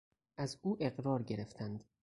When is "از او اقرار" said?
0.37-1.23